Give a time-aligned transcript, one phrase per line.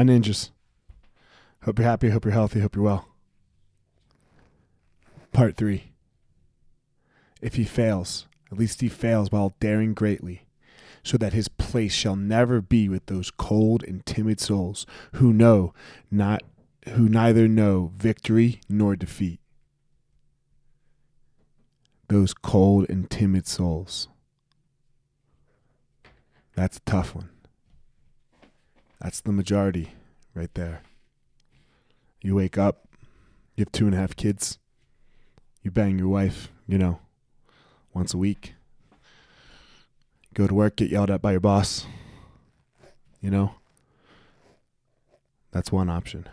[0.00, 0.48] My ninjas.
[1.64, 2.08] Hope you're happy.
[2.08, 2.60] Hope you're healthy.
[2.60, 3.06] Hope you're well.
[5.30, 5.92] Part three.
[7.42, 10.46] If he fails, at least he fails while daring greatly,
[11.02, 14.86] so that his place shall never be with those cold and timid souls
[15.16, 15.74] who know
[16.10, 16.44] not
[16.94, 19.38] who neither know victory nor defeat.
[22.08, 24.08] Those cold and timid souls.
[26.56, 27.28] That's a tough one.
[29.00, 29.94] That's the majority
[30.34, 30.82] right there.
[32.22, 32.86] You wake up,
[33.56, 34.58] you have two and a half kids,
[35.62, 37.00] you bang your wife, you know,
[37.94, 38.54] once a week.
[40.34, 41.86] Go to work, get yelled at by your boss.
[43.20, 43.54] You know?
[45.50, 46.28] That's one option.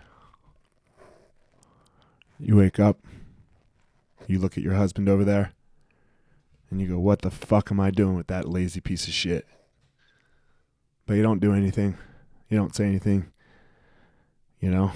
[2.39, 2.99] You wake up,
[4.27, 5.53] you look at your husband over there,
[6.69, 9.47] and you go, What the fuck am I doing with that lazy piece of shit?
[11.07, 11.97] But you don't do anything.
[12.49, 13.31] You don't say anything.
[14.59, 14.91] You know?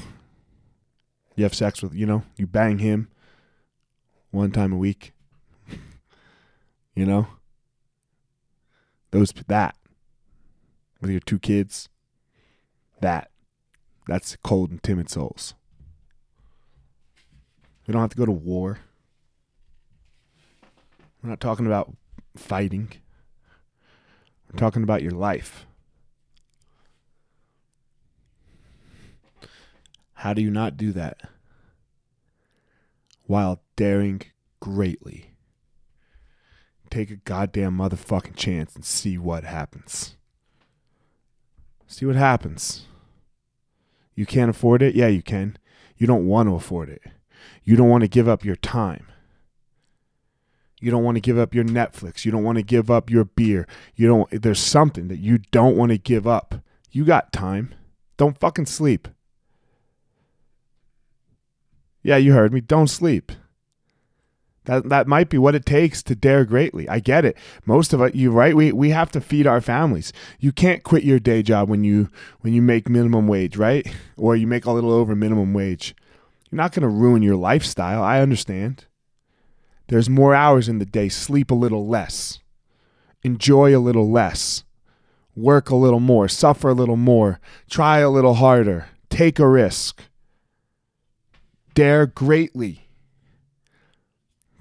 [1.35, 3.09] You have sex with, you know, you bang him
[4.31, 5.13] one time a week.
[6.95, 7.27] you know?
[9.11, 9.75] Those that
[11.01, 11.89] with your two kids.
[13.01, 13.31] That
[14.07, 15.55] that's cold and timid souls.
[17.87, 18.79] We don't have to go to war.
[21.21, 21.93] We're not talking about
[22.35, 22.91] fighting.
[24.51, 25.65] We're talking about your life.
[30.21, 31.19] How do you not do that?
[33.25, 34.21] While daring
[34.59, 35.31] greatly.
[36.91, 40.17] Take a goddamn motherfucking chance and see what happens.
[41.87, 42.85] See what happens.
[44.13, 44.93] You can't afford it?
[44.93, 45.57] Yeah, you can.
[45.97, 47.01] You don't want to afford it.
[47.63, 49.07] You don't want to give up your time.
[50.79, 52.25] You don't want to give up your Netflix.
[52.25, 53.67] You don't want to give up your beer.
[53.95, 56.53] You don't there's something that you don't want to give up.
[56.91, 57.73] You got time.
[58.17, 59.07] Don't fucking sleep.
[62.03, 62.61] Yeah, you heard me.
[62.61, 63.31] Don't sleep.
[64.65, 66.87] That that might be what it takes to dare greatly.
[66.87, 67.35] I get it.
[67.65, 68.55] Most of it, you right.
[68.55, 70.13] We we have to feed our families.
[70.39, 72.09] You can't quit your day job when you
[72.41, 73.87] when you make minimum wage, right?
[74.17, 75.95] Or you make a little over minimum wage.
[76.51, 78.03] You're not going to ruin your lifestyle.
[78.03, 78.85] I understand.
[79.87, 81.09] There's more hours in the day.
[81.09, 82.37] Sleep a little less.
[83.23, 84.63] Enjoy a little less.
[85.35, 86.27] Work a little more.
[86.27, 87.39] Suffer a little more.
[87.67, 88.89] Try a little harder.
[89.09, 90.03] Take a risk.
[91.73, 92.87] Dare greatly.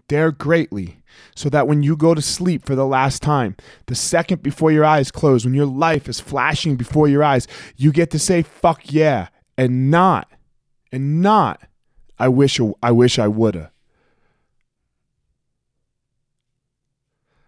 [0.09, 1.01] Dare greatly
[1.35, 3.57] so that when you go to sleep for the last time,
[3.87, 7.93] the second before your eyes close, when your life is flashing before your eyes, you
[7.93, 10.29] get to say fuck yeah and not
[10.93, 11.61] and not
[12.19, 13.73] I wish I wish I woulda.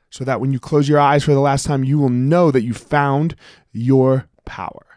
[0.09, 2.63] So that when you close your eyes for the last time, you will know that
[2.63, 3.35] you found
[3.73, 4.92] your power.